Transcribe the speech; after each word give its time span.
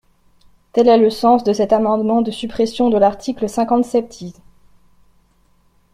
Tel 0.73 0.87
est 0.87 0.97
le 0.97 1.11
sens 1.11 1.43
de 1.43 1.53
cet 1.53 1.71
amendement 1.71 2.23
de 2.23 2.31
suppression 2.31 2.89
de 2.89 2.97
l’article 2.97 3.47
cinquante 3.47 3.85
septies. 3.85 4.33